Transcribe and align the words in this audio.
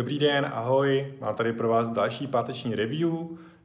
Dobrý 0.00 0.18
den, 0.18 0.50
ahoj, 0.54 1.14
mám 1.20 1.34
tady 1.34 1.52
pro 1.52 1.68
vás 1.68 1.90
další 1.90 2.26
páteční 2.26 2.74
review, 2.74 3.12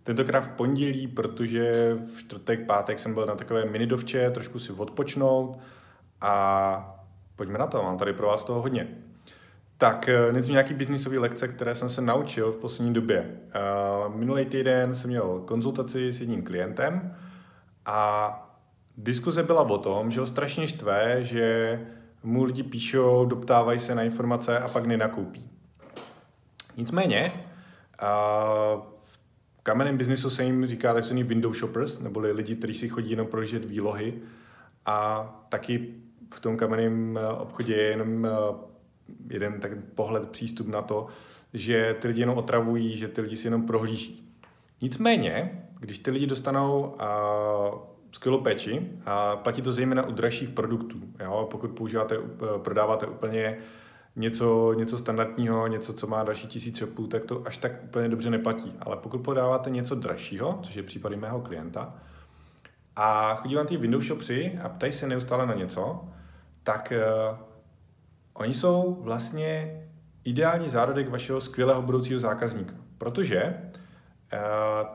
tentokrát 0.03 0.41
v 0.41 0.47
pondělí, 0.47 1.07
protože 1.07 1.97
v 2.15 2.19
čtvrtek, 2.19 2.65
pátek 2.65 2.99
jsem 2.99 3.13
byl 3.13 3.25
na 3.25 3.35
takové 3.35 3.65
minidovče, 3.65 4.31
trošku 4.31 4.59
si 4.59 4.71
odpočnout 4.71 5.59
a 6.21 7.05
pojďme 7.35 7.57
na 7.57 7.67
to, 7.67 7.83
mám 7.83 7.97
tady 7.97 8.13
pro 8.13 8.27
vás 8.27 8.43
toho 8.43 8.61
hodně. 8.61 8.87
Tak 9.77 10.09
eh, 10.09 10.31
nejdřív 10.31 10.51
nějaký 10.51 10.73
biznisové 10.73 11.19
lekce, 11.19 11.47
které 11.47 11.75
jsem 11.75 11.89
se 11.89 12.01
naučil 12.01 12.51
v 12.51 12.57
poslední 12.57 12.93
době. 12.93 13.39
Uh, 14.07 14.15
minulý 14.15 14.45
týden 14.45 14.95
jsem 14.95 15.09
měl 15.09 15.43
konzultaci 15.45 16.13
s 16.13 16.19
jedním 16.19 16.43
klientem 16.43 17.15
a 17.85 18.29
diskuze 18.97 19.43
byla 19.43 19.61
o 19.61 19.77
tom, 19.77 20.11
že 20.11 20.19
ho 20.19 20.25
strašně 20.25 20.67
štve, 20.67 21.23
že 21.23 21.79
mu 22.23 22.43
lidi 22.43 22.63
píšou, 22.63 23.25
doptávají 23.25 23.79
se 23.79 23.95
na 23.95 24.03
informace 24.03 24.59
a 24.59 24.67
pak 24.67 24.85
nenakoupí. 24.85 25.54
Nicméně, 26.77 27.31
uh, 27.33 28.81
v 29.03 29.19
kamenném 29.63 29.97
biznisu 29.97 30.29
se 30.29 30.43
jim 30.43 30.65
říká 30.65 30.93
takzvaný 30.93 31.23
window 31.23 31.53
shoppers, 31.53 31.99
neboli 31.99 32.31
lidi, 32.31 32.55
kteří 32.55 32.73
si 32.73 32.89
chodí 32.89 33.11
jenom 33.11 33.27
projíždět 33.27 33.65
výlohy 33.65 34.13
a 34.85 35.25
taky 35.49 35.93
v 36.33 36.39
tom 36.39 36.57
kamenném 36.57 37.19
obchodě 37.39 37.75
je 37.75 37.83
jenom 37.83 38.27
jeden 39.29 39.59
tak 39.59 39.71
pohled, 39.95 40.29
přístup 40.29 40.67
na 40.67 40.81
to, 40.81 41.07
že 41.53 41.95
ty 41.99 42.07
lidi 42.07 42.19
jenom 42.19 42.37
otravují, 42.37 42.97
že 42.97 43.07
ty 43.07 43.21
lidi 43.21 43.37
si 43.37 43.47
jenom 43.47 43.65
prohlíží. 43.65 44.33
Nicméně, 44.81 45.61
když 45.79 45.99
ty 45.99 46.11
lidi 46.11 46.27
dostanou 46.27 46.81
uh, 46.81 47.79
skvělou 48.11 48.41
péči, 48.41 48.91
a 49.05 49.35
platí 49.35 49.61
to 49.61 49.73
zejména 49.73 50.07
u 50.07 50.11
dražších 50.11 50.49
produktů. 50.49 50.97
Jo? 51.23 51.47
Pokud 51.51 51.71
používáte, 51.71 52.17
prodáváte 52.63 53.07
úplně 53.07 53.57
něco, 54.15 54.73
něco 54.73 54.97
standardního, 54.97 55.67
něco, 55.67 55.93
co 55.93 56.07
má 56.07 56.23
další 56.23 56.47
tisíc 56.47 56.77
shopů, 56.77 57.07
tak 57.07 57.25
to 57.25 57.47
až 57.47 57.57
tak 57.57 57.71
úplně 57.83 58.09
dobře 58.09 58.29
neplatí. 58.29 58.73
Ale 58.79 58.97
pokud 58.97 59.17
podáváte 59.17 59.69
něco 59.69 59.95
dražšího, 59.95 60.59
což 60.63 60.75
je 60.75 60.83
případy 60.83 61.15
mého 61.15 61.41
klienta, 61.41 61.93
a 62.95 63.35
chodí 63.35 63.55
vám 63.55 63.67
ty 63.67 63.77
Windows 63.77 64.05
shopři 64.05 64.59
a 64.63 64.69
ptají 64.69 64.93
se 64.93 65.07
neustále 65.07 65.45
na 65.45 65.53
něco, 65.53 66.07
tak 66.63 66.93
uh, 67.31 67.37
oni 68.33 68.53
jsou 68.53 68.97
vlastně 69.01 69.81
ideální 70.23 70.69
zárodek 70.69 71.09
vašeho 71.09 71.41
skvělého 71.41 71.81
budoucího 71.81 72.19
zákazníka. 72.19 72.73
Protože 72.97 73.43
uh, 73.43 73.84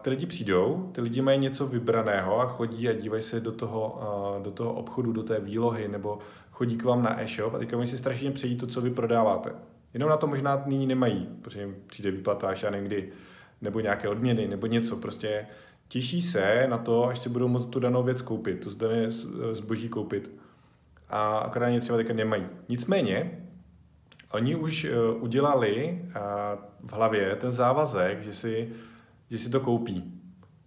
ty 0.02 0.10
lidi 0.10 0.26
přijdou, 0.26 0.90
ty 0.92 1.00
lidi 1.00 1.22
mají 1.22 1.38
něco 1.38 1.66
vybraného 1.66 2.40
a 2.40 2.46
chodí 2.46 2.88
a 2.88 2.92
dívají 2.92 3.22
se 3.22 3.40
do 3.40 3.52
toho, 3.52 4.00
do 4.42 4.50
toho 4.50 4.72
obchodu, 4.72 5.12
do 5.12 5.22
té 5.22 5.40
výlohy, 5.40 5.88
nebo 5.88 6.18
chodí 6.50 6.76
k 6.76 6.84
vám 6.84 7.02
na 7.02 7.22
e-shop 7.22 7.54
a 7.54 7.58
teďka 7.58 7.76
oni 7.76 7.86
si 7.86 7.98
strašně 7.98 8.30
přejí 8.30 8.56
to, 8.56 8.66
co 8.66 8.80
vy 8.80 8.90
prodáváte. 8.90 9.52
Jenom 9.94 10.08
na 10.08 10.16
to 10.16 10.26
možná 10.26 10.62
nyní 10.66 10.86
nemají, 10.86 11.28
protože 11.42 11.60
jim 11.60 11.76
přijde 11.86 12.10
výplata 12.10 12.48
až 12.48 12.62
já 12.62 12.70
někdy, 12.70 13.12
nebo 13.60 13.80
nějaké 13.80 14.08
odměny, 14.08 14.48
nebo 14.48 14.66
něco. 14.66 14.96
Prostě 14.96 15.46
těší 15.88 16.22
se 16.22 16.66
na 16.68 16.78
to, 16.78 17.08
až 17.08 17.18
si 17.18 17.28
budou 17.28 17.48
moct 17.48 17.66
tu 17.66 17.80
danou 17.80 18.02
věc 18.02 18.22
koupit, 18.22 18.64
tu 18.64 18.74
dané 18.74 19.10
zboží 19.52 19.88
koupit. 19.88 20.40
A 21.08 21.38
akorát 21.38 21.80
třeba 21.80 21.98
teďka 21.98 22.14
nemají. 22.14 22.46
Nicméně, 22.68 23.40
oni 24.32 24.56
už 24.56 24.84
uh, 24.84 25.22
udělali 25.22 26.00
uh, 26.02 26.12
v 26.88 26.92
hlavě 26.92 27.36
ten 27.36 27.52
závazek, 27.52 28.22
že 28.22 28.34
si, 28.34 28.72
že 29.30 29.38
si 29.38 29.50
to 29.50 29.60
koupí. 29.60 30.20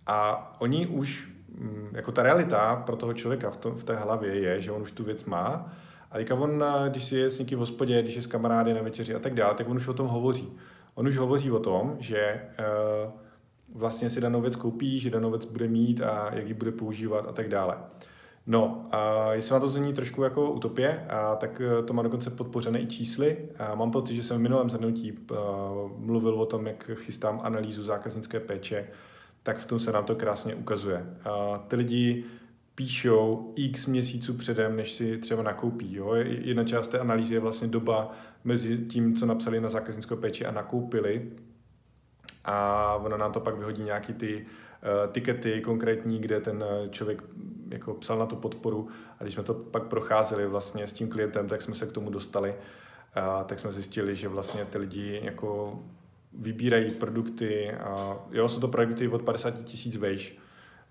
A 0.06 0.52
oni 0.60 0.88
už 0.88 1.34
Mm, 1.58 1.90
jako 1.94 2.12
ta 2.12 2.24
realita 2.24 2.76
pro 2.76 2.96
toho 2.96 3.14
člověka 3.14 3.50
v, 3.50 3.58
to, 3.58 3.72
v 3.72 3.84
té 3.84 3.96
hlavě 3.96 4.36
je, 4.36 4.62
že 4.62 4.72
on 4.72 4.82
už 4.82 4.92
tu 4.92 5.04
věc 5.04 5.26
má 5.26 5.74
a 6.12 6.18
teďka 6.18 6.36
on, 6.36 6.64
eh, 6.64 6.90
když 6.90 7.04
si 7.04 7.16
je 7.16 7.30
s 7.30 7.40
někým 7.40 7.58
v 7.58 7.60
hospodě, 7.60 8.02
když 8.02 8.16
je 8.16 8.22
s 8.22 8.28
kamarády 8.28 8.74
na 8.74 8.82
večeři 8.82 9.16
a 9.16 9.20
tak 9.20 9.34
dále, 9.34 9.56
tak 9.56 9.70
on 9.70 9.78
už 9.78 9.88
o 9.88 9.94
tom 9.94 10.08
hovoří. 10.08 10.54
On 10.96 11.08
už 11.08 11.18
hovoří 11.18 11.52
o 11.52 11.60
tom, 11.60 11.96
že 12.00 12.42
uh, 12.60 13.12
vlastně 13.80 14.10
si 14.10 14.22
danou 14.22 14.42
věc 14.42 14.56
koupí, 14.56 15.00
že 15.00 15.10
danou 15.10 15.30
věc 15.30 15.46
bude 15.46 15.68
mít 15.68 16.02
a 16.02 16.30
jak 16.34 16.48
ji 16.48 16.54
bude 16.54 16.72
používat 16.72 17.26
a 17.30 17.32
tak 17.32 17.50
dále. 17.50 17.78
No, 18.48 18.88
a 18.92 19.34
jestli 19.34 19.54
má 19.54 19.60
to 19.60 19.70
zní 19.70 19.94
trošku 19.94 20.24
jako 20.24 20.52
utopie, 20.52 21.06
a 21.10 21.36
tak 21.36 21.62
eh, 21.62 21.84
to 21.84 21.94
má 21.94 22.04
dokonce 22.04 22.30
podpořené 22.30 22.82
i 22.82 22.88
čísly. 22.88 23.38
A 23.58 23.76
mám 23.76 23.92
pocit, 23.92 24.16
že 24.16 24.24
jsem 24.24 24.38
v 24.38 24.42
minulém 24.42 24.70
zhrnutí 24.70 25.12
uh, 25.12 25.38
mluvil 25.98 26.42
o 26.42 26.46
tom, 26.46 26.68
jak 26.68 26.92
chystám 26.94 27.42
analýzu 27.44 27.84
zákaznické 27.84 28.40
péče 28.40 28.88
tak 29.44 29.58
v 29.58 29.66
tom 29.66 29.80
se 29.80 29.92
nám 29.92 30.06
to 30.06 30.16
krásně 30.16 30.56
ukazuje. 30.56 31.06
A 31.24 31.58
ty 31.68 31.76
lidi 31.76 32.24
píšou 32.76 33.54
x 33.56 33.86
měsíců 33.86 34.34
předem, 34.34 34.76
než 34.76 34.92
si 34.92 35.18
třeba 35.18 35.44
nakoupí. 35.44 35.96
Jo? 35.96 36.14
Jedna 36.24 36.64
část 36.64 36.88
té 36.88 37.00
analýzy 37.00 37.34
je 37.34 37.40
vlastně 37.40 37.68
doba 37.68 38.12
mezi 38.44 38.78
tím, 38.78 39.16
co 39.16 39.26
napsali 39.26 39.62
na 39.62 39.70
zákaznickou 39.70 40.16
péči 40.16 40.46
a 40.46 40.52
nakoupili. 40.52 41.32
A 42.46 42.96
ono 42.96 43.18
nám 43.18 43.32
to 43.32 43.40
pak 43.40 43.58
vyhodí 43.58 43.84
nějaký 43.84 44.14
ty 44.14 44.36
uh, 44.36 44.48
tikety 45.12 45.62
konkrétní, 45.62 46.20
kde 46.20 46.40
ten 46.40 46.64
eh, 46.68 46.90
člověk 46.90 47.24
jako 47.70 47.94
psal 47.94 48.20
na 48.20 48.26
tu 48.26 48.36
podporu. 48.36 48.88
A 49.20 49.24
když 49.24 49.34
jsme 49.34 49.44
to 49.44 49.54
pak 49.54 49.84
procházeli 49.84 50.48
vlastně 50.48 50.88
s 50.88 50.94
tím 50.94 51.10
klientem, 51.10 51.48
tak 51.48 51.62
jsme 51.62 51.76
se 51.76 51.86
k 51.86 51.92
tomu 51.92 52.10
dostali, 52.10 52.50
uh, 52.50 53.44
tak 53.44 53.60
jsme 53.60 53.72
zjistili, 53.72 54.16
že 54.16 54.28
vlastně 54.28 54.66
ty 54.66 54.78
lidi 54.78 55.22
jako 55.24 55.80
vybírají 56.34 56.92
produkty, 56.92 57.72
a 57.72 58.18
jo, 58.32 58.50
jsou 58.50 58.60
to 58.60 58.68
produkty 58.68 59.08
od 59.08 59.22
50 59.22 59.64
tisíc 59.64 59.96
vejš. 59.96 60.38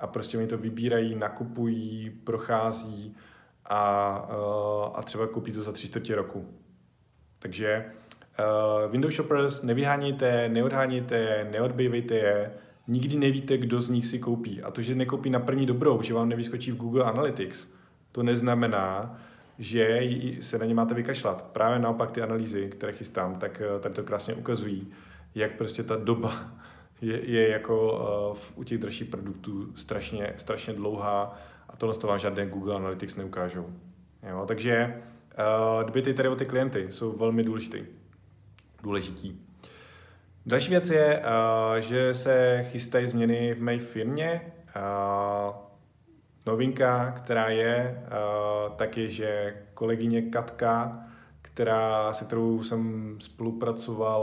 A 0.00 0.06
prostě 0.06 0.38
oni 0.38 0.47
to 0.47 0.58
vybírají, 0.58 1.14
nakupují, 1.14 2.10
prochází 2.10 3.16
a, 3.64 4.28
eh, 4.31 4.91
a 4.94 5.02
třeba 5.02 5.26
koupí 5.26 5.52
to 5.52 5.62
za 5.62 5.72
tři 5.72 5.86
čtvrtě 5.86 6.14
roku. 6.14 6.48
Takže 7.38 7.84
uh, 8.84 8.92
Windows 8.92 9.14
Shoppers 9.14 9.62
nevyhánějte, 9.62 10.48
neodhánějte 10.48 11.16
je, 11.16 11.48
neodbývejte 11.52 12.14
je, 12.14 12.52
nikdy 12.88 13.16
nevíte, 13.16 13.59
kdo 13.59 13.81
z 13.81 13.88
nich 13.88 14.06
si 14.06 14.19
koupí. 14.19 14.62
A 14.62 14.70
to, 14.70 14.82
že 14.82 14.94
nekoupí 14.94 15.31
na 15.31 15.41
první 15.41 15.66
dobrou, 15.66 16.03
že 16.03 16.15
vám 16.15 16.28
nevyskočí 16.28 16.72
v 16.72 16.76
Google 16.76 17.04
Analytics, 17.04 17.69
to 18.12 18.22
neznamená, 18.22 19.19
že 19.59 20.00
se 20.41 20.59
na 20.59 20.65
ně 20.65 20.75
máte 20.75 20.94
vykašlat. 20.94 21.43
Právě 21.53 21.78
naopak 21.78 22.10
ty 22.10 22.22
analýzy, 22.22 22.69
které 22.69 22.93
chystám, 22.93 23.37
tak 23.37 23.62
eh, 23.76 23.81
tady 23.81 23.94
to 23.94 24.03
krásně 24.03 24.34
ukazují, 24.34 24.93
jak 25.34 25.56
prostě 25.56 25.82
ta 25.82 25.97
doba 25.97 26.53
je, 27.00 27.31
je 27.31 27.48
jako 27.48 27.93
uh, 28.32 28.38
u 28.54 28.65
těch 28.65 28.78
dražších 28.78 29.09
produktů 29.09 29.72
strašně, 29.76 30.34
strašně 30.37 30.75
dlouhá 30.75 31.38
a 31.69 31.76
tohle 31.76 31.94
to 31.94 32.06
vám 32.06 32.19
žádné 32.19 32.47
Google 32.47 32.76
Analytics 32.76 33.16
neukážou. 33.16 33.66
Jo, 34.28 34.44
takže 34.49 35.03
uh, 35.84 36.14
tady 36.14 36.28
o 36.28 36.37
ty 36.37 36.47
klienty 36.47 36.87
jsou 36.91 37.12
velmi 37.12 37.44
důležitý. 37.44 37.84
důležitý. 38.82 39.51
Další 40.47 40.70
věc 40.70 40.91
je, 40.91 41.19
uh, 41.19 41.76
že 41.80 42.14
se 42.14 42.66
chystají 42.70 43.06
změny 43.06 43.54
v 43.54 43.62
mé 43.62 43.78
firmě. 43.78 44.53
Uh, 44.76 45.54
novinka, 46.47 47.12
která 47.12 47.48
je, 47.48 48.04
uh, 48.06 48.76
tak 48.76 48.97
je, 48.97 49.08
že 49.08 49.56
kolegyně 49.75 50.22
Katka 50.22 51.02
která, 51.52 52.12
se 52.12 52.25
kterou 52.25 52.62
jsem 52.62 53.14
spolupracoval 53.20 54.22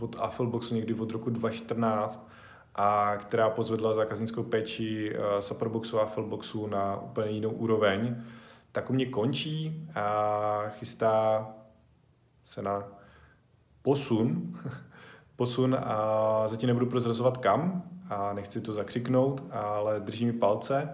od 0.00 0.16
Affleboxu 0.18 0.74
někdy 0.74 0.94
od 0.94 1.10
roku 1.10 1.30
2014 1.30 2.28
a 2.74 3.16
která 3.16 3.50
pozvedla 3.50 3.94
zákaznickou 3.94 4.42
péči 4.42 5.16
Superboxu 5.40 5.98
a 5.98 6.02
Affleboxu 6.02 6.66
na 6.66 7.00
úplně 7.00 7.30
jinou 7.30 7.50
úroveň, 7.50 8.16
tak 8.72 8.90
u 8.90 8.92
mě 8.92 9.06
končí 9.06 9.88
a 9.94 10.62
chystá 10.68 11.48
se 12.44 12.62
na 12.62 12.84
posun, 13.82 14.58
posun 15.40 15.76
a 15.80 16.42
zatím 16.46 16.66
nebudu 16.66 16.86
prozrazovat 16.86 17.38
kam 17.38 17.82
a 18.10 18.32
nechci 18.32 18.60
to 18.60 18.72
zakřiknout, 18.72 19.44
ale 19.50 20.00
drží 20.00 20.26
mi 20.26 20.32
palce 20.32 20.88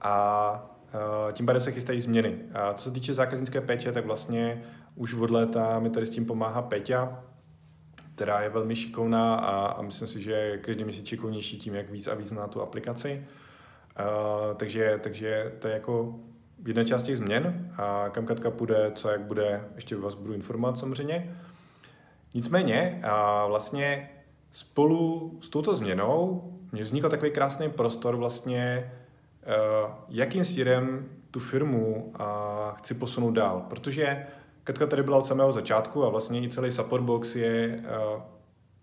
a 0.00 0.76
uh, 0.94 1.32
tím 1.32 1.46
pádem 1.46 1.60
se 1.60 1.72
chystají 1.72 2.00
změny. 2.00 2.38
A 2.54 2.72
co 2.72 2.84
se 2.84 2.90
týče 2.90 3.14
zákaznické 3.14 3.60
péče, 3.60 3.92
tak 3.92 4.06
vlastně 4.06 4.62
už 4.94 5.14
od 5.14 5.30
léta 5.30 5.78
mi 5.78 5.90
tady 5.90 6.06
s 6.06 6.10
tím 6.10 6.26
pomáhá 6.26 6.62
Peťa, 6.62 7.22
která 8.14 8.40
je 8.40 8.48
velmi 8.48 8.76
šikovná 8.76 9.34
a, 9.34 9.66
a 9.66 9.82
myslím 9.82 10.08
si, 10.08 10.22
že 10.22 10.32
je 10.32 10.58
každý 10.58 10.84
měsíc 10.84 11.06
šikovnější 11.06 11.58
tím, 11.58 11.74
jak 11.74 11.90
víc 11.90 12.06
a 12.06 12.14
víc 12.14 12.32
na 12.32 12.46
tu 12.46 12.62
aplikaci. 12.62 13.26
Uh, 14.00 14.56
takže, 14.56 15.00
takže 15.02 15.52
to 15.58 15.68
je 15.68 15.74
jako 15.74 16.14
jedna 16.66 16.84
část 16.84 17.02
těch 17.02 17.16
změn 17.16 17.72
a 17.76 18.08
kam 18.08 18.26
Katka 18.26 18.50
půjde, 18.50 18.92
co 18.94 19.08
jak 19.08 19.20
bude, 19.20 19.64
ještě 19.74 19.96
vás 19.96 20.14
budu 20.14 20.32
informovat 20.32 20.78
samozřejmě. 20.78 21.36
Nicméně 22.36 23.00
a 23.02 23.46
vlastně 23.46 24.10
spolu 24.52 25.38
s 25.42 25.48
touto 25.48 25.74
změnou 25.74 26.42
mě 26.72 26.82
vznikl 26.82 27.08
takový 27.08 27.30
krásný 27.30 27.70
prostor 27.70 28.16
vlastně, 28.16 28.92
uh, 29.46 29.90
jakým 30.08 30.44
směrem 30.44 31.08
tu 31.30 31.40
firmu 31.40 32.12
chci 32.76 32.94
posunout 32.94 33.30
dál, 33.30 33.66
protože 33.68 34.26
Katka 34.64 34.86
tady 34.86 35.02
byla 35.02 35.18
od 35.18 35.26
samého 35.26 35.52
začátku 35.52 36.04
a 36.04 36.08
vlastně 36.08 36.42
i 36.42 36.48
celý 36.48 36.70
Supportbox 36.70 37.36
je 37.36 37.82
uh, 38.14 38.22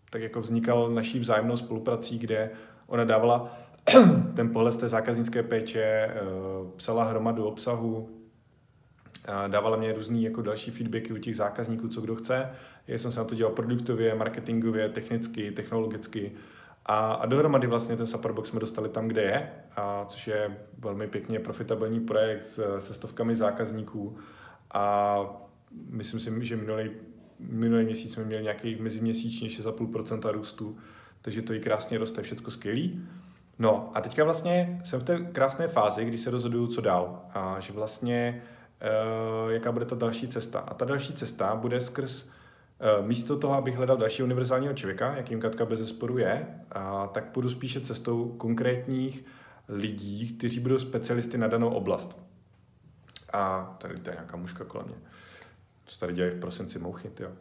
tak 0.10 0.22
jako 0.22 0.42
vznikal 0.42 0.90
naší 0.90 1.20
vzájemnou 1.20 1.58
spoluprací, 1.58 2.20
kde 2.20 2.52
ona 2.88 3.04
dávala 3.04 3.52
ten 4.36 4.50
pohled 4.50 4.72
z 4.72 4.78
té 4.78 4.90
zákaznické 4.90 5.44
péče, 5.44 6.14
uh, 6.14 6.70
psala 6.72 7.04
hromadu 7.04 7.46
obsahu 7.46 8.10
dávala 9.48 9.78
mě 9.78 9.94
různý 9.94 10.24
jako 10.24 10.42
další 10.42 10.72
feedbacky 10.72 11.14
u 11.14 11.18
těch 11.18 11.36
zákazníků, 11.36 11.88
co 11.88 12.02
kdo 12.02 12.16
chce. 12.16 12.50
Já 12.88 12.98
jsem 12.98 13.12
se 13.12 13.20
na 13.20 13.26
to 13.26 13.36
dělal 13.36 13.54
produktově, 13.54 14.16
marketingově, 14.16 14.90
technicky, 14.90 15.52
technologicky. 15.52 16.32
A, 16.86 17.14
a 17.14 17.26
dohromady 17.26 17.68
vlastně 17.68 17.98
ten 17.98 18.08
Supperbox 18.08 18.50
jsme 18.50 18.60
dostali 18.60 18.90
tam, 18.90 19.08
kde 19.08 19.22
je, 19.22 19.50
a 19.76 20.06
což 20.06 20.28
je 20.28 20.58
velmi 20.80 21.08
pěkně 21.08 21.40
profitabilní 21.40 22.00
projekt 22.00 22.44
s, 22.44 22.80
se 22.80 22.94
stovkami 22.94 23.36
zákazníků. 23.36 24.18
A 24.74 25.18
myslím 25.90 26.20
si, 26.20 26.46
že 26.46 26.56
minulý, 26.56 26.92
minulý 27.40 27.86
měsíc 27.86 28.14
jsme 28.14 28.24
měli 28.24 28.44
nějaký 28.44 28.76
meziměsíčně 28.76 29.48
6,5% 29.48 30.32
růstu, 30.32 30.78
takže 31.22 31.42
to 31.42 31.54
i 31.54 31.60
krásně 31.60 31.98
roste, 31.98 32.22
všechno 32.22 32.52
skvělý. 32.52 33.06
No 33.60 33.92
a 33.94 34.02
teďka 34.02 34.24
vlastně 34.24 34.82
jsem 34.84 35.00
v 35.00 35.04
té 35.04 35.20
krásné 35.20 35.68
fázi, 35.68 36.06
kdy 36.06 36.18
se 36.18 36.32
rozhoduju, 36.32 36.68
co 36.68 36.82
dál. 36.82 37.26
A 37.34 37.60
že 37.60 37.74
vlastně 37.74 38.44
jaká 39.50 39.72
bude 39.72 39.86
ta 39.86 39.96
další 39.96 40.28
cesta. 40.28 40.60
A 40.60 40.74
ta 40.74 40.86
další 40.86 41.14
cesta 41.14 41.56
bude 41.56 41.82
skrz 41.82 42.24
uh, 42.24 43.08
místo 43.08 43.38
toho, 43.38 43.54
abych 43.54 43.76
hledal 43.76 43.98
další 43.98 44.24
univerzálního 44.24 44.74
člověka, 44.74 45.16
jakým 45.16 45.40
Katka 45.40 45.66
bez 45.66 45.80
zesporu 45.80 46.18
je, 46.18 46.48
tak 47.12 47.32
půjdu 47.32 47.50
spíše 47.50 47.82
cestou 47.82 48.30
konkrétních 48.30 49.26
lidí, 49.70 50.38
kteří 50.38 50.60
budou 50.60 50.80
specialisty 50.80 51.38
na 51.38 51.48
danou 51.48 51.70
oblast. 51.70 52.18
A 53.34 53.76
tady, 53.82 53.94
tady 54.00 54.10
je 54.10 54.16
nějaká 54.16 54.38
muška 54.38 54.64
kolem 54.64 54.88
mě. 54.88 54.96
Co 55.86 56.00
tady 56.00 56.14
dělají 56.14 56.36
v 56.36 56.40
prosinci 56.40 56.80
mouchy, 56.80 57.12
jo. 57.20 57.32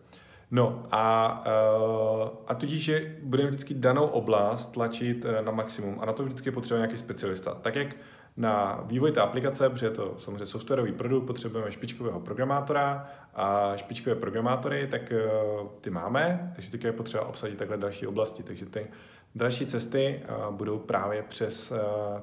No 0.55 0.87
a, 0.91 1.45
uh, 1.47 2.29
a 2.47 2.55
tudíž, 2.55 2.85
že 2.85 3.17
budeme 3.23 3.49
vždycky 3.49 3.75
danou 3.75 4.05
oblast 4.05 4.73
tlačit 4.73 5.25
uh, 5.25 5.45
na 5.45 5.53
maximum 5.53 5.99
a 6.01 6.07
na 6.07 6.13
to 6.13 6.25
vždycky 6.25 6.51
potřebuje 6.51 6.79
nějaký 6.79 6.97
specialista. 6.97 7.55
Tak 7.55 7.77
jak 7.77 7.97
na 8.37 8.85
vývoj 8.87 9.13
té 9.13 9.21
aplikace, 9.21 9.71
protože 9.71 9.87
je 9.87 9.91
to 9.91 10.15
samozřejmě 10.19 10.47
softwarový 10.47 10.93
produkt, 10.93 11.27
potřebujeme 11.27 11.73
špičkového 11.73 12.21
programátora 12.21 13.09
a 13.35 13.77
špičkové 13.77 14.17
programátory, 14.17 14.87
tak 14.87 15.13
uh, 15.13 15.69
ty 15.81 15.91
máme, 15.91 16.53
takže 16.55 16.71
teď 16.71 16.85
je 16.85 16.93
potřeba 16.93 17.27
obsadit 17.27 17.59
takhle 17.59 17.77
další 17.77 18.07
oblasti. 18.07 18.43
Takže 18.43 18.67
ty 18.67 18.87
další 19.35 19.67
cesty 19.67 20.23
budou 20.51 20.79
právě 20.79 21.23
přes, 21.23 21.73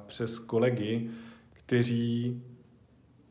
přes 0.05 0.39
kolegy, 0.39 1.09
kteří 1.53 2.43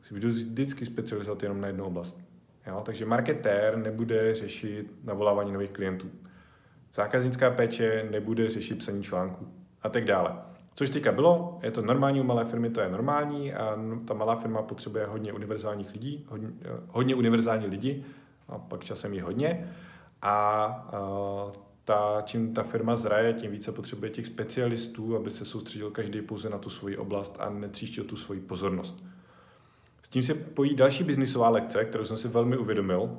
si 0.01 0.13
budou 0.13 0.27
vždycky 0.27 0.85
specializovat 0.85 1.43
jenom 1.43 1.61
na 1.61 1.67
jednu 1.67 1.85
oblast. 1.85 2.28
Jo? 2.69 2.81
Takže 2.85 3.05
marketér 3.05 3.77
nebude 3.77 4.35
řešit 4.35 4.93
navolávání 5.03 5.51
nových 5.51 5.69
klientů. 5.69 6.09
Zákaznická 6.95 7.51
péče 7.51 8.07
nebude 8.11 8.49
řešit 8.49 8.77
psaní 8.79 9.03
článků 9.03 9.47
a 9.81 9.89
tak 9.89 10.05
dále. 10.05 10.35
Což 10.75 10.89
teďka 10.89 11.11
bylo, 11.11 11.59
je 11.63 11.71
to 11.71 11.81
normální 11.81 12.21
u 12.21 12.23
malé 12.23 12.45
firmy, 12.45 12.69
to 12.69 12.81
je 12.81 12.89
normální 12.89 13.53
a 13.53 13.77
ta 14.07 14.13
malá 14.13 14.35
firma 14.35 14.61
potřebuje 14.61 15.05
hodně 15.05 15.33
univerzálních 15.33 15.91
lidí, 15.91 16.25
hodně, 16.29 16.49
hodně 16.87 17.15
univerzální 17.15 17.67
lidi, 17.67 18.03
a 18.47 18.57
pak 18.57 18.83
časem 18.83 19.13
je 19.13 19.23
hodně. 19.23 19.71
A, 20.21 20.31
a 20.31 21.51
ta, 21.83 22.21
čím 22.25 22.53
ta 22.53 22.63
firma 22.63 22.95
zraje, 22.95 23.33
tím 23.33 23.51
více 23.51 23.71
potřebuje 23.71 24.11
těch 24.11 24.25
specialistů, 24.25 25.15
aby 25.15 25.31
se 25.31 25.45
soustředil 25.45 25.91
každý 25.91 26.21
pouze 26.21 26.49
na 26.49 26.57
tu 26.57 26.69
svoji 26.69 26.97
oblast 26.97 27.37
a 27.39 27.49
netříštil 27.49 28.03
tu 28.03 28.15
svoji 28.15 28.39
pozornost. 28.39 29.03
S 30.01 30.09
tím 30.09 30.23
se 30.23 30.33
pojí 30.33 30.75
další 30.75 31.03
biznisová 31.03 31.49
lekce, 31.49 31.85
kterou 31.85 32.05
jsem 32.05 32.17
si 32.17 32.27
velmi 32.27 32.57
uvědomil. 32.57 33.17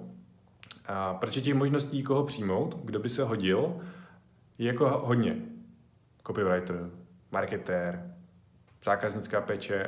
A 0.86 1.14
protože 1.14 1.40
těch 1.40 1.54
možností, 1.54 2.02
koho 2.02 2.24
přijmout, 2.24 2.76
kdo 2.84 2.98
by 2.98 3.08
se 3.08 3.24
hodil, 3.24 3.76
je 4.58 4.66
jako 4.66 4.88
hodně. 5.04 5.36
Copywriter, 6.26 6.90
marketér, 7.30 8.14
zákaznická 8.84 9.40
péče, 9.40 9.86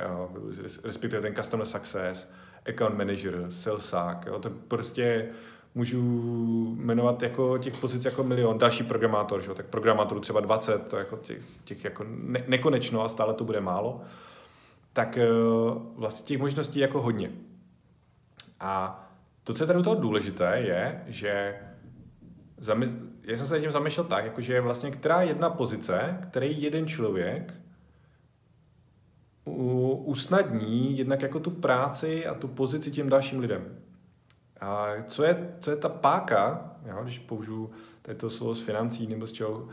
respektive 0.83 1.21
ten 1.21 1.35
customer 1.35 1.65
success, 1.65 2.29
account 2.69 2.97
manager, 2.97 3.45
salesák. 3.49 4.25
Jo, 4.25 4.39
to 4.39 4.49
prostě 4.49 5.29
můžu 5.75 6.01
jmenovat 6.77 7.23
jako 7.23 7.57
těch 7.57 7.77
pozic 7.77 8.05
jako 8.05 8.23
milion. 8.23 8.57
Další 8.57 8.83
programátor, 8.83 9.41
že? 9.41 9.53
tak 9.53 9.65
programátorů 9.65 10.19
třeba 10.19 10.39
20, 10.39 10.87
to 10.87 10.97
jako 10.97 11.17
těch, 11.17 11.43
těch 11.63 11.83
jako 11.83 12.05
ne, 12.07 12.43
nekonečno 12.47 13.03
a 13.03 13.09
stále 13.09 13.33
to 13.33 13.43
bude 13.43 13.61
málo 13.61 14.01
tak 14.93 15.17
eh, 15.17 15.27
vlastně 15.95 16.25
těch 16.25 16.39
možností 16.39 16.79
jako 16.79 17.01
hodně. 17.01 17.31
A 18.59 18.99
to, 19.43 19.53
co 19.53 19.63
je 19.63 19.67
tady 19.67 19.79
u 19.79 19.83
toho 19.83 19.95
důležité, 19.95 20.59
je, 20.59 21.03
že 21.07 21.55
já 23.23 23.37
jsem 23.37 23.47
se 23.47 23.61
tím 23.61 23.71
zamýšlel 23.71 24.05
tak, 24.05 24.25
jakože 24.25 24.61
vlastně 24.61 24.91
která 24.91 25.21
jedna 25.21 25.49
pozice, 25.49 26.17
který 26.21 26.61
jeden 26.61 26.87
člověk 26.87 27.53
usnadní 30.05 30.97
jednak 30.97 31.21
jako 31.21 31.39
tu 31.39 31.51
práci 31.51 32.27
a 32.27 32.33
tu 32.33 32.47
pozici 32.47 32.91
těm 32.91 33.09
dalším 33.09 33.39
lidem. 33.39 33.77
A 34.61 34.87
co 35.07 35.23
je, 35.23 35.55
co 35.59 35.71
je 35.71 35.77
ta 35.77 35.89
páka, 35.89 36.71
jo, 36.85 36.99
když 37.03 37.19
použiju 37.19 37.71
to 38.17 38.29
slovo 38.29 38.55
z 38.55 38.61
financí 38.61 39.07
nebo 39.07 39.27
z 39.27 39.31
čeho, 39.31 39.67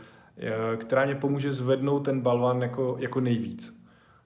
která 0.77 1.05
mě 1.05 1.15
pomůže 1.15 1.53
zvednout 1.53 1.99
ten 1.99 2.21
balvan 2.21 2.61
jako, 2.61 2.95
jako 2.99 3.19
nejvíc. 3.19 3.80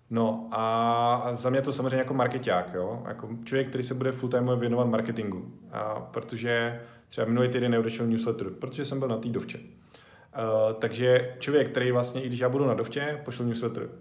No 0.09 0.47
a 0.51 1.29
za 1.33 1.49
mě 1.49 1.61
to 1.61 1.73
samozřejmě 1.73 1.97
jako 1.97 2.13
marketák, 2.13 2.71
jo? 2.73 3.03
Jako 3.07 3.29
člověk, 3.43 3.69
který 3.69 3.83
se 3.83 3.93
bude 3.93 4.11
full 4.11 4.29
time 4.29 4.59
věnovat 4.59 4.87
marketingu. 4.87 5.51
A 5.71 5.99
protože 5.99 6.81
třeba 7.09 7.27
minulý 7.27 7.49
týden 7.49 7.71
neodešel 7.71 8.07
newsletter, 8.07 8.49
protože 8.49 8.85
jsem 8.85 8.99
byl 8.99 9.07
na 9.07 9.17
té 9.17 9.29
dovče. 9.29 9.57
Uh, 9.57 10.73
takže 10.79 11.35
člověk, 11.39 11.69
který 11.69 11.91
vlastně, 11.91 12.23
i 12.23 12.27
když 12.27 12.39
já 12.39 12.49
budu 12.49 12.65
na 12.65 12.73
dovče, 12.73 13.21
pošlu 13.25 13.45
newsletter. 13.45 13.89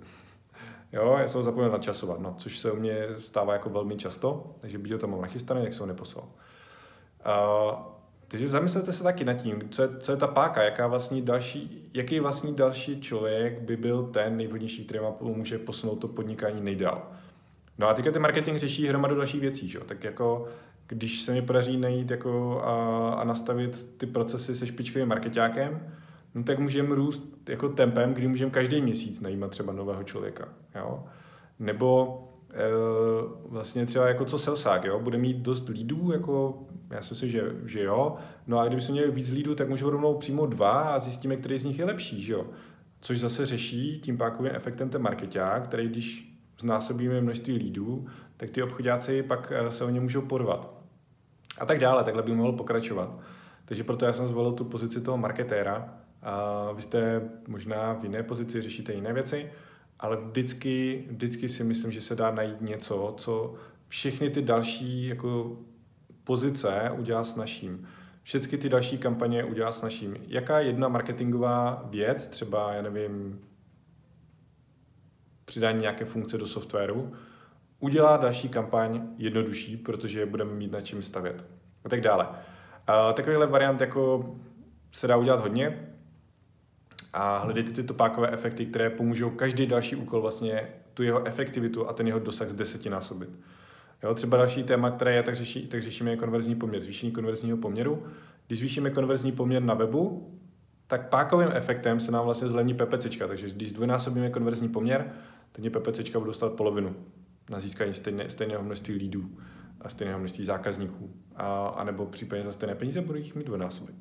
Jo, 0.92 1.16
já 1.20 1.28
jsem 1.28 1.38
ho 1.38 1.42
zapomněl 1.42 1.70
načasovat, 1.70 2.20
no, 2.20 2.34
což 2.38 2.58
se 2.58 2.72
u 2.72 2.76
mě 2.76 3.08
stává 3.18 3.52
jako 3.52 3.70
velmi 3.70 3.96
často, 3.96 4.54
takže 4.60 4.78
bych 4.78 4.92
ho 4.92 4.98
tam 4.98 5.10
mám 5.10 5.20
nachystaný, 5.20 5.64
jak 5.64 5.72
jsem 5.72 5.80
ho 5.80 5.86
neposlal. 5.86 6.24
Uh, 6.24 7.93
takže 8.34 8.48
zamyslete 8.48 8.92
se 8.92 9.02
taky 9.02 9.24
nad 9.24 9.34
tím, 9.34 9.62
co 9.70 9.82
je, 9.82 9.88
co 9.98 10.12
je 10.12 10.16
ta 10.16 10.26
páka, 10.26 10.62
jaká 10.62 10.86
vlastní 10.86 11.22
další, 11.22 11.90
jaký 11.94 12.20
vlastní 12.20 12.54
další 12.54 13.00
člověk 13.00 13.60
by 13.60 13.76
byl 13.76 14.02
ten 14.02 14.36
nejvhodnější, 14.36 14.84
který 14.84 15.00
vám 15.00 15.12
pomůže 15.12 15.58
posunout 15.58 15.96
to 15.96 16.08
podnikání 16.08 16.60
nejdál. 16.60 17.10
No 17.78 17.88
a 17.88 17.94
teďka 17.94 18.10
ten 18.10 18.22
marketing 18.22 18.58
řeší 18.58 18.86
hromadu 18.86 19.16
dalších 19.16 19.40
věcí, 19.40 19.68
že? 19.68 19.78
tak 19.78 20.04
jako 20.04 20.48
když 20.86 21.22
se 21.22 21.32
mi 21.32 21.42
podaří 21.42 21.76
najít 21.76 22.10
jako 22.10 22.62
a, 22.64 23.08
a 23.14 23.24
nastavit 23.24 23.88
ty 23.96 24.06
procesy 24.06 24.54
se 24.54 24.66
špičkovým 24.66 25.08
marketákem, 25.08 25.92
no 26.34 26.44
tak 26.44 26.58
můžeme 26.58 26.94
růst 26.94 27.22
jako 27.48 27.68
tempem, 27.68 28.14
kdy 28.14 28.28
můžeme 28.28 28.50
každý 28.50 28.80
měsíc 28.80 29.20
najímat 29.20 29.50
třeba 29.50 29.72
nového 29.72 30.04
člověka. 30.04 30.48
Jo? 30.74 31.04
Nebo 31.58 32.18
vlastně 33.48 33.86
třeba 33.86 34.08
jako 34.08 34.24
co 34.24 34.38
salesák, 34.38 34.84
jo? 34.84 35.00
bude 35.00 35.18
mít 35.18 35.36
dost 35.36 35.68
lídů, 35.68 36.12
jako 36.12 36.64
já 36.90 37.02
si 37.02 37.14
myslím, 37.14 37.30
že, 37.30 37.42
že 37.64 37.82
jo. 37.82 38.16
No 38.46 38.58
a 38.58 38.66
kdybychom 38.66 38.92
měli 38.92 39.10
víc 39.10 39.30
lídů, 39.30 39.54
tak 39.54 39.68
můžeme 39.68 39.90
rovnou 39.90 40.14
přijmout 40.14 40.46
dva 40.46 40.70
a 40.70 40.98
zjistíme, 40.98 41.36
který 41.36 41.58
z 41.58 41.64
nich 41.64 41.78
je 41.78 41.84
lepší, 41.84 42.22
že 42.22 42.32
jo. 42.32 42.46
Což 43.00 43.20
zase 43.20 43.46
řeší 43.46 44.00
tím 44.00 44.18
pákovým 44.18 44.52
efektem 44.54 44.90
ten 44.90 45.02
marketák, 45.02 45.64
který 45.64 45.88
když 45.88 46.34
znásobíme 46.60 47.20
množství 47.20 47.56
lídů, 47.56 48.06
tak 48.36 48.50
ty 48.50 48.62
obchodáci 48.62 49.22
pak 49.22 49.52
eh, 49.54 49.70
se 49.70 49.84
o 49.84 49.90
ně 49.90 50.00
můžou 50.00 50.22
porvat. 50.22 50.74
A 51.58 51.66
tak 51.66 51.78
dále, 51.78 52.04
takhle 52.04 52.22
by 52.22 52.32
mohl 52.32 52.52
pokračovat. 52.52 53.18
Takže 53.64 53.84
proto 53.84 54.04
já 54.04 54.12
jsem 54.12 54.26
zvolil 54.26 54.52
tu 54.52 54.64
pozici 54.64 55.00
toho 55.00 55.16
marketéra. 55.16 55.94
A 56.22 56.72
vy 56.72 56.82
jste 56.82 57.22
možná 57.48 57.92
v 57.94 58.04
jiné 58.04 58.22
pozici, 58.22 58.62
řešíte 58.62 58.92
jiné 58.92 59.12
věci, 59.12 59.50
ale 60.00 60.16
vždycky, 60.16 61.04
vždycky 61.10 61.48
si 61.48 61.64
myslím, 61.64 61.92
že 61.92 62.00
se 62.00 62.16
dá 62.16 62.30
najít 62.30 62.60
něco, 62.60 63.14
co 63.16 63.54
všechny 63.88 64.30
ty 64.30 64.42
další 64.42 65.06
jako 65.06 65.58
pozice 66.24 66.90
udělá 66.98 67.24
s 67.24 67.36
naším. 67.36 67.88
Všechny 68.22 68.58
ty 68.58 68.68
další 68.68 68.98
kampaně 68.98 69.44
udělá 69.44 69.72
s 69.72 69.82
naším. 69.82 70.16
Jaká 70.26 70.60
jedna 70.60 70.88
marketingová 70.88 71.84
věc, 71.90 72.26
třeba, 72.26 72.72
já 72.72 72.82
nevím, 72.82 73.40
přidání 75.44 75.80
nějaké 75.80 76.04
funkce 76.04 76.38
do 76.38 76.46
softwaru, 76.46 77.12
udělá 77.78 78.16
další 78.16 78.48
kampaň 78.48 79.08
jednodušší, 79.18 79.76
protože 79.76 80.26
budeme 80.26 80.54
mít 80.54 80.72
na 80.72 80.80
čím 80.80 81.02
stavět. 81.02 81.44
A 81.84 81.88
tak 81.88 82.00
dále. 82.00 82.28
Takovýhle 83.14 83.46
variant 83.46 83.80
jako 83.80 84.34
se 84.92 85.06
dá 85.06 85.16
udělat 85.16 85.40
hodně 85.40 85.88
a 87.14 87.38
hledejte 87.38 87.72
ty 87.72 87.82
topákové 87.82 88.30
efekty, 88.30 88.66
které 88.66 88.90
pomůžou 88.90 89.30
každý 89.30 89.66
další 89.66 89.96
úkol 89.96 90.20
vlastně 90.20 90.68
tu 90.94 91.02
jeho 91.02 91.26
efektivitu 91.26 91.88
a 91.88 91.92
ten 91.92 92.06
jeho 92.06 92.18
dosah 92.18 92.48
z 92.48 92.54
desetinásobit. 92.54 93.28
násobit. 93.28 93.44
Jo, 94.04 94.14
třeba 94.14 94.36
další 94.36 94.62
téma, 94.62 94.90
které 94.90 95.14
je, 95.14 95.22
tak, 95.22 95.36
řeší, 95.36 95.66
tak 95.66 95.82
řešíme 95.82 96.10
je 96.10 96.16
konverzní 96.16 96.54
poměr, 96.54 96.82
zvýšení 96.82 97.12
konverzního 97.12 97.56
poměru. 97.56 98.02
Když 98.46 98.58
zvýšíme 98.58 98.90
konverzní 98.90 99.32
poměr 99.32 99.62
na 99.62 99.74
webu, 99.74 100.32
tak 100.86 101.08
pákovým 101.08 101.48
efektem 101.52 102.00
se 102.00 102.12
nám 102.12 102.24
vlastně 102.24 102.48
zlevní 102.48 102.74
PPC, 102.74 103.18
takže 103.28 103.50
když 103.50 103.72
dvojnásobíme 103.72 104.30
konverzní 104.30 104.68
poměr, 104.68 105.12
tak 105.52 105.58
mě 105.58 105.70
PPC 105.70 106.10
budou 106.10 106.32
stát 106.32 106.52
polovinu 106.52 106.96
na 107.50 107.60
získání 107.60 107.94
stejné, 107.94 108.28
stejného 108.28 108.62
množství 108.62 108.94
lídů 108.94 109.30
a 109.80 109.88
stejného 109.88 110.18
množství 110.18 110.44
zákazníků. 110.44 111.10
A, 111.36 111.66
a 111.66 111.84
nebo 111.84 112.06
případně 112.06 112.44
za 112.44 112.52
stejné 112.52 112.74
peníze 112.74 113.00
budu 113.00 113.18
jich 113.18 113.34
mít 113.34 113.46
dvojnásobek. 113.46 113.94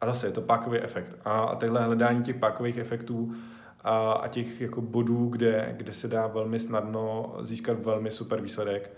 A 0.00 0.06
zase 0.06 0.26
je 0.26 0.32
to 0.32 0.40
pákový 0.40 0.78
efekt. 0.78 1.16
A, 1.24 1.40
a 1.40 1.56
takhle 1.56 1.82
hledání 1.82 2.22
těch 2.22 2.36
pákových 2.36 2.78
efektů 2.78 3.34
a, 3.80 4.12
a 4.12 4.28
těch 4.28 4.60
jako 4.60 4.80
bodů, 4.80 5.28
kde, 5.28 5.74
kde 5.76 5.92
se 5.92 6.08
dá 6.08 6.26
velmi 6.26 6.58
snadno 6.58 7.34
získat 7.40 7.84
velmi 7.84 8.10
super 8.10 8.40
výsledek, 8.40 8.90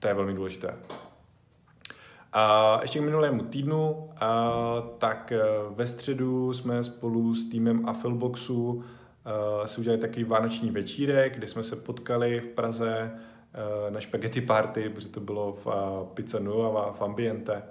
To 0.00 0.08
je 0.08 0.14
velmi 0.14 0.34
důležité. 0.34 0.74
A 2.32 2.78
ještě 2.82 2.98
k 2.98 3.02
minulému 3.02 3.42
týdnu, 3.42 4.10
a, 4.20 4.52
tak 4.98 5.32
e, 5.32 5.40
ve 5.70 5.86
středu 5.86 6.52
jsme 6.52 6.84
spolu 6.84 7.34
s 7.34 7.50
týmem 7.50 7.88
Affilboxu 7.88 8.84
a, 9.24 9.66
si 9.66 9.80
udělali 9.80 10.00
takový 10.00 10.24
vánoční 10.24 10.70
večírek, 10.70 11.36
kde 11.36 11.46
jsme 11.46 11.62
se 11.62 11.76
potkali 11.76 12.40
v 12.40 12.48
Praze 12.48 13.10
a, 13.54 13.90
na 13.90 14.00
spaghetti 14.00 14.40
party, 14.40 14.88
protože 14.88 15.08
to 15.08 15.20
bylo 15.20 15.52
v 15.52 15.66
a, 15.66 16.04
Pizza 16.14 16.38
Nuova 16.38 16.92
v 16.92 17.02
Ambiente. 17.02 17.62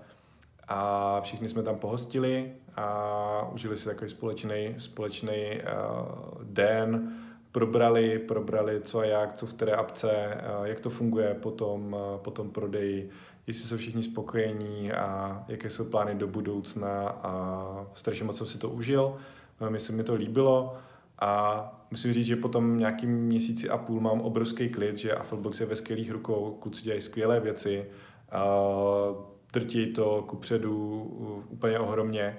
A 0.68 1.22
všichni 1.22 1.50
jsme 1.50 1.64
tam 1.64 1.76
pohostili 1.76 2.54
a 2.76 3.50
užili 3.54 3.78
si 3.78 3.86
takový 3.86 4.10
společný, 4.10 4.76
společný 4.78 5.32
uh, 5.32 6.44
den, 6.44 7.14
probrali, 7.52 8.20
probrali 8.20 8.82
co 8.82 9.00
a 9.00 9.06
jak, 9.06 9.34
co 9.34 9.46
v 9.46 9.54
které 9.54 9.74
apce, 9.74 10.38
uh, 10.60 10.66
jak 10.66 10.80
to 10.80 10.90
funguje 10.90 11.34
potom, 11.34 11.94
uh, 11.94 12.18
potom 12.18 12.50
prodeji, 12.50 13.10
jestli 13.48 13.68
jsou 13.68 13.78
všichni 13.78 14.04
spokojení 14.04 14.92
a 14.92 15.44
jaké 15.48 15.70
jsou 15.70 15.86
plány 15.86 16.16
do 16.16 16.28
budoucna 16.28 17.10
a 17.10 17.86
strašně 17.94 18.26
moc 18.26 18.38
jsem 18.38 18.48
si 18.48 18.58
to 18.58 18.70
užil, 18.70 19.18
velmi 19.60 19.80
se 19.80 19.94
mi 19.94 20.04
to 20.04 20.14
líbilo 20.14 20.78
a 21.20 21.86
musím 21.92 22.14
říct, 22.14 22.26
že 22.26 22.36
potom 22.36 22.78
nějakým 22.78 23.10
měsíci 23.10 23.70
a 23.70 23.78
půl 23.78 24.00
mám 24.00 24.22
obrovský 24.22 24.70
klid, 24.70 24.98
že 24.98 25.14
Afflebox 25.14 25.60
je 25.60 25.66
ve 25.66 25.76
skvělých 25.76 26.12
rukou, 26.12 26.58
kluci 26.62 26.84
dělají 26.84 27.02
skvělé 27.02 27.40
věci, 27.40 27.86
uh, 28.34 29.33
drtí 29.54 29.94
to 29.94 30.24
kupředu 30.28 31.02
úplně 31.50 31.80
ohromně. 31.80 32.38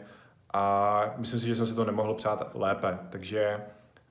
A 0.53 1.15
myslím 1.17 1.41
si, 1.41 1.47
že 1.47 1.55
jsem 1.55 1.67
si 1.67 1.75
to 1.75 1.85
nemohl 1.85 2.15
přát 2.15 2.51
lépe, 2.55 2.99
takže 3.11 3.61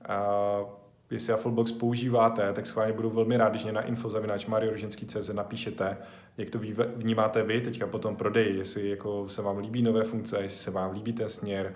uh, 0.08 0.68
jestli 1.10 1.32
Afflebox 1.32 1.72
používáte, 1.72 2.52
tak 2.52 2.66
schválně 2.66 2.92
budu 2.92 3.10
velmi 3.10 3.36
rád, 3.36 3.48
když 3.48 3.62
mě 3.62 3.72
na 3.72 3.82
info.marioroženský.cz 3.82 5.28
napíšete, 5.28 5.96
jak 6.36 6.50
to 6.50 6.58
vnímáte 6.96 7.42
vy 7.42 7.60
teďka 7.60 7.86
po 7.86 7.98
tom 7.98 8.16
prodeji, 8.16 8.58
jestli 8.58 8.90
jako 8.90 9.28
se 9.28 9.42
vám 9.42 9.58
líbí 9.58 9.82
nové 9.82 10.04
funkce, 10.04 10.42
jestli 10.42 10.58
se 10.58 10.70
vám 10.70 10.92
líbí 10.92 11.12
ten 11.12 11.28
směr, 11.28 11.74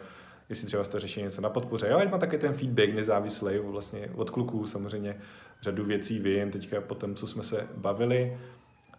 jestli 0.48 0.66
třeba 0.66 0.84
jste 0.84 1.00
řešili 1.00 1.24
něco 1.24 1.40
na 1.40 1.50
podpoře. 1.50 1.86
Já 1.86 2.04
mám 2.04 2.20
taky 2.20 2.38
ten 2.38 2.52
feedback 2.52 2.94
nezávislý 2.94 3.58
vlastně 3.58 4.10
od 4.14 4.30
kluků, 4.30 4.66
samozřejmě 4.66 5.16
řadu 5.62 5.84
věcí 5.84 6.18
vím 6.18 6.50
teďka 6.50 6.80
po 6.80 6.94
tom, 6.94 7.14
co 7.14 7.26
jsme 7.26 7.42
se 7.42 7.66
bavili, 7.76 8.38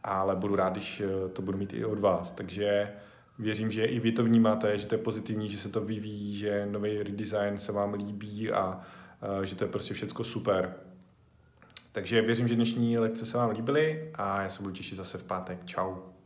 ale 0.04 0.36
budu 0.36 0.56
rád, 0.56 0.74
když 0.74 1.02
eh, 1.02 1.30
to 1.30 1.42
budu 1.42 1.58
mít 1.58 1.74
i 1.74 1.86
od 1.86 2.00
vás. 2.00 2.32
Takže 2.32 2.92
věřím, 3.40 3.72
že 3.72 3.86
i 3.86 4.00
vy 4.00 4.12
to 4.12 4.24
vnímáte, 4.24 4.78
že 4.78 4.88
to 4.88 4.96
je 4.96 5.00
pozitivní, 5.00 5.50
že 5.50 5.58
se 5.58 5.70
to 5.70 5.82
vyvíjí, 5.82 6.38
že 6.38 6.68
nový 6.72 7.04
redesign 7.04 7.58
se 7.58 7.72
vám 7.72 7.94
líbí 7.94 8.52
a 8.52 8.82
uh, 9.38 9.42
že 9.42 9.56
to 9.56 9.64
je 9.64 9.68
prostě 9.68 9.94
všecko 9.94 10.24
super. 10.24 10.74
Takže 11.92 12.22
věřím, 12.22 12.48
že 12.48 12.56
dnešní 12.56 12.98
lekce 12.98 13.26
se 13.26 13.38
vám 13.38 13.50
líbily 13.50 14.12
a 14.16 14.42
já 14.42 14.50
se 14.50 14.62
budu 14.62 14.76
těšit 14.76 14.98
zase 14.98 15.18
v 15.18 15.24
pátek. 15.24 15.60
Ciao. 15.66 16.19